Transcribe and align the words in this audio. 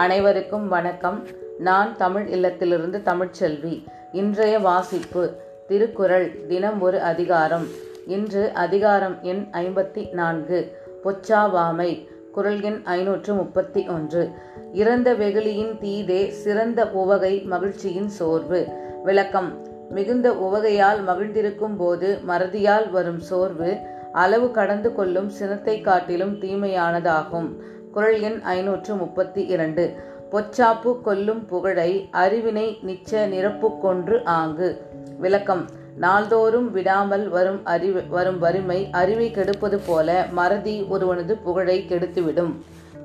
அனைவருக்கும் 0.00 0.68
வணக்கம். 0.68 1.26
நான் 1.58 1.96
தமிழ் 1.96 2.26
இல்லத்திலிருந்து 2.32 3.00
தமிழ்ச்செல்வி. 3.04 3.84
இன்றைய 4.12 4.58
வாசிப்பு 4.58 5.32
திருக்குறள் 5.68 6.46
தினம் 6.46 6.80
ஒரு 6.80 7.02
அதிகாரம். 7.02 7.66
இன்று 8.06 8.50
அதிகாரம் 8.54 9.22
எண் 9.22 9.46
ஐம்பத்தி 9.52 10.12
நான்கு 10.12 10.76
பொச்சாவாமை 11.04 12.08
குரல் 12.32 12.60
எண் 12.60 12.80
ஐநூற்று 12.84 13.34
முப்பத்தி 13.34 13.88
ஒன்று 13.88 14.30
இறந்த 14.72 15.14
வெகுளியின் 15.14 15.78
தீதே 15.78 16.28
சிறந்த 16.28 16.90
உவகை 16.90 17.40
மகிழ்ச்சியின் 17.40 18.08
சோர்வு. 18.08 18.68
விளக்கம் 19.04 19.66
மிகுந்த 19.90 20.30
உவகையால் 20.32 21.04
மகிழ்ந்திருக்கும் 21.04 21.76
போது 21.76 22.20
மறதியால் 22.28 22.90
வரும் 22.90 23.20
சோர்வு 23.20 23.76
அளவு 24.12 24.50
கடந்து 24.50 24.94
கொள்ளும் 24.94 25.28
சினத்தை 25.28 25.80
காட்டிலும் 25.80 26.40
தீமையானதாகும். 26.40 27.48
குரல் 27.92 28.20
எண் 28.20 28.40
ஐநூற்று 28.42 28.94
முப்பத்தி 28.94 29.42
இரண்டு. 29.42 29.94
பொச்சாப்பு 30.30 31.00
கொல்லும் 31.00 31.46
புகழை 31.46 32.08
அறிவினை 32.12 32.78
நிச்ச 32.86 33.26
நிரப்பு 33.26 33.78
கொன்று 33.78 34.24
ஆங்கு. 34.24 34.82
விளக்கம். 35.18 35.68
நாள்தோறும் 35.96 36.72
விடாமல் 36.72 37.28
வரும் 37.28 37.64
அறிவு 37.64 38.02
வரும் 38.08 38.38
வறுமை 38.38 38.88
அறிவை 38.90 39.30
கெடுப்பது 39.30 39.80
போல 39.86 40.26
மறதி 40.30 40.82
ஒருவனது 40.82 41.38
புகழை 41.42 41.86
கெடுத்துவிடும். 41.88 42.52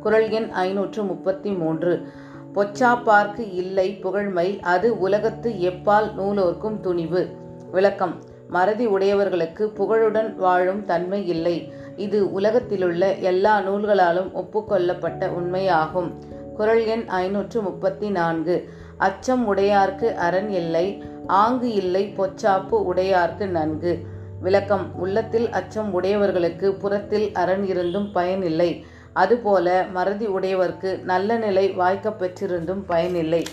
குரல் 0.02 0.30
எண் 0.30 0.50
ஐநூற்று 0.50 1.04
முப்பத்தி 1.04 1.52
மூன்று. 1.52 2.08
பொச்சாப்பார்க்கு 2.56 3.54
இல்லை 3.54 3.96
புகழ்மை 3.96 4.60
அது 4.60 5.00
உலகத்து 5.00 5.50
எப்பால் 5.50 6.14
நூலோர்க்கும் 6.14 6.80
துணிவு. 6.80 7.28
விளக்கம். 7.72 8.34
மறதி 8.50 8.86
உடையவர்களுக்கு 8.86 9.70
புகழுடன் 9.70 10.36
வாழும் 10.36 10.86
தன்மை 10.86 11.28
இல்லை 11.28 11.74
இது 11.96 12.32
உலகத்திலுள்ள 12.32 13.14
எல்லா 13.14 13.60
நூல்களாலும் 13.60 14.32
ஒப்புக்கொள்ளப்பட்ட 14.32 15.28
உண்மையாகும். 15.28 16.12
குரல் 16.56 16.86
எண் 16.86 17.08
ஐநூற்று 17.08 17.62
முப்பத்தி 17.62 18.10
நான்கு 18.10 18.70
அச்சம் 18.98 19.56
உடையார்க்கு 19.56 20.16
அரண் 20.16 20.50
இல்லை 20.50 21.04
ஆங்கு 21.28 21.74
இல்லை 21.74 22.14
பொச்சாப்பு 22.18 22.84
உடையார்க்கு 22.96 23.46
நன்கு. 23.48 24.00
விளக்கம் 24.42 25.00
உள்ளத்தில் 25.00 25.50
அச்சம் 25.50 25.94
உடையவர்களுக்கு 25.94 26.74
புறத்தில் 26.74 27.34
அரண் 27.34 27.64
இருந்தும் 27.64 28.12
பயனில்லை 28.12 28.86
அதுபோல 29.14 29.86
மறதி 29.92 30.28
உடையவர்க்கு 30.28 31.04
நல்ல 31.04 31.38
நிலை 31.38 31.70
வாய்க்கப் 31.70 32.20
பெற்றிருந்தும் 32.20 32.84
பயனில்லை 32.88 33.46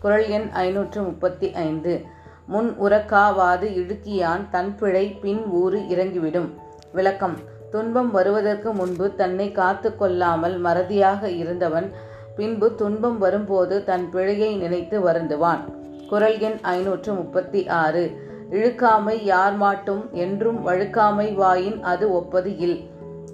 குரல் 0.00 0.28
எண் 0.28 0.48
ஐநூற்று 0.52 1.02
முப்பத்தி 1.02 1.52
ஐந்து 1.52 2.04
முன் 2.46 2.76
உறக்காவாது 2.82 3.66
இழுக்கியான் 3.76 4.48
தன் 4.50 4.76
பிழை 4.76 5.08
பின் 5.08 5.44
ஊறு 5.46 5.78
இறங்கிவிடும். 5.78 6.52
விளக்கம் 6.92 7.54
துன்பம் 7.70 8.10
வருவதற்கு 8.10 8.72
முன்பு 8.72 9.14
தன்னை 9.14 9.52
காத்து 9.52 9.96
கொள்ளாமல் 9.96 10.56
மறதியாக 10.60 11.28
இருந்தவன் 11.36 11.88
பின்பு 12.36 12.74
துன்பம் 12.74 13.18
வரும்போது 13.18 13.84
தன் 13.84 14.10
பிழையை 14.10 14.56
நினைத்து 14.56 14.96
வருந்துவான். 15.08 15.62
குரல் 16.08 16.38
எண் 16.38 16.58
ஐநூற்று 16.62 17.12
முப்பத்தி 17.12 17.68
ஆறு 17.68 18.02
இழுக்காமை 18.50 19.24
யார் 19.24 19.56
மாட்டும் 19.56 20.02
என்றும் 20.12 20.58
வழுக்காமை 20.66 21.34
வாயின் 21.34 21.82
அது 21.82 22.12
ஒப்பது 22.12 22.58
இல். 22.58 22.78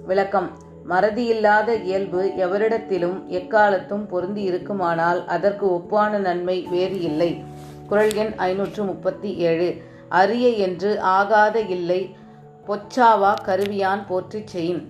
விளக்கம். 0.05 0.49
மறதியில்லாத 0.89 1.83
இயல்பு 1.83 2.21
எவரிடத்திலும் 2.37 3.19
எக்காலத்தும் 3.27 4.07
பொருந்தி 4.07 4.41
இருக்குமானால் 4.41 5.25
அதற்கு 5.27 5.65
ஒப்பான 5.73 6.17
நன்மை 6.17 6.67
வேறு 6.69 7.01
இல்லை. 7.01 7.31
குரல் 7.87 8.13
எண் 8.13 8.33
ஐநூற்று 8.37 8.83
முப்பத்தி 8.83 9.35
ஏழு 9.35 9.69
அரிய 10.09 10.49
என்று 10.49 10.99
ஆகாத 10.99 11.59
இல்லை 11.59 12.15
பொச்சாவா 12.67 13.31
கருவியான் 13.45 14.01
போற்றி 14.07 14.43
செயின் 14.53 14.83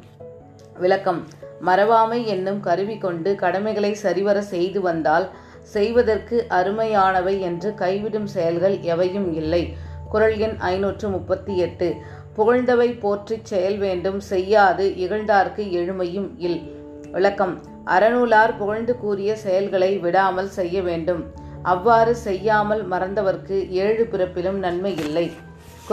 விளக்கம். 0.78 1.28
மறவாமை 1.66 2.26
என்னும் 2.26 2.60
கருவி 2.60 2.98
கொண்டு 2.98 3.36
கடமைகளை 3.36 3.94
சரிவர 3.94 4.42
செய்து 4.42 4.82
வந்தால் 4.82 5.30
செய்வதற்கு 5.62 6.46
அருமையானவை 6.50 7.40
என்று 7.40 7.74
கைவிடும் 7.78 8.24
செயல்கள் 8.24 8.80
எவையும் 8.80 9.34
இல்லை. 9.34 9.74
குரல் 10.10 10.38
எண் 10.38 10.58
ஐநூற்று 10.58 11.10
முப்பத்தி 11.10 11.58
எட்டு 11.58 11.96
புகழ்ந்தவை 12.38 13.00
போற்றிச் 13.00 13.46
செயல் 13.46 13.78
வேண்டும் 13.78 14.20
செய்யாது 14.20 14.94
இகழ்ந்தார்க்கு 14.98 15.66
எழுமையும் 15.80 16.30
இல். 16.38 16.60
விளக்கம். 17.12 17.60
அறநூலார் 17.86 18.58
புகழ்ந்து 18.58 18.98
கூறிய 18.98 19.36
செயல்களை 19.36 19.98
விடாமல் 19.98 20.48
செய்ய 20.48 20.82
வேண்டும். 20.82 21.24
அவ்வாறு 21.64 22.16
செய்யாமல் 22.16 22.88
மறந்தவர்க்கு 22.90 23.70
ஏழு 23.70 24.08
பிறப்பிலும் 24.12 24.60
நன்மை 24.68 24.98
இல்லை. 24.98 25.32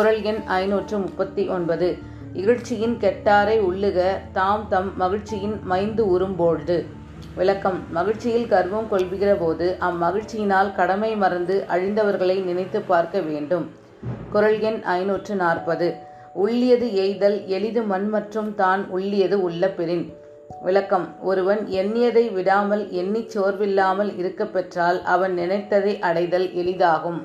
குரல் 0.01 0.23
எண் 0.23 0.43
ஐநூற்று 0.47 0.99
முப்பத்தி 0.99 1.49
ஒன்பது. 1.49 1.99
இகழ்ச்சியின் 2.35 2.95
கெட்டாரை 3.01 3.57
உள்ளுக 3.61 4.03
தாம் 4.33 4.67
தம் 4.69 4.97
மகிழ்ச்சியின் 4.97 5.61
மைந்து 5.71 6.03
உறும்போழ்து. 6.05 6.85
விளக்கம். 7.35 7.81
மகிழ்ச்சியில் 7.91 8.47
கர்வம் 8.47 8.89
கொள்கிற 8.89 9.35
போது 9.35 9.77
அம்மகிழ்ச்சியினால் 9.81 10.75
கடமை 10.75 11.17
மறந்து 11.17 11.65
அழிந்தவர்களை 11.69 12.45
நினைத்து 12.45 12.81
பார்க்க 12.81 13.21
வேண்டும். 13.21 13.71
குரல் 14.33 14.61
எண் 14.61 14.83
ஐநூற்று 14.83 15.35
நாற்பது. 15.35 15.95
உள்ளியது 16.35 16.87
எய்தல் 16.87 17.45
எளிது 17.47 17.83
மண் 17.83 18.09
மற்றும் 18.09 18.55
தான் 18.55 18.89
உள்ளியது 18.91 19.43
உள்ள 19.43 19.69
பெறின் 19.69 20.13
விளக்கம். 20.63 21.23
ஒருவன் 21.23 21.67
எண்ணியதை 21.67 22.33
விடாமல் 22.33 22.91
எண்ணிச் 22.91 23.39
சோர்வில்லாமல் 23.39 24.19
இருக்க 24.19 24.47
பெற்றால் 24.47 25.03
அவன் 25.03 25.39
நினைத்ததை 25.39 25.99
அடைதல் 25.99 26.49
எளிதாகும். 26.49 27.21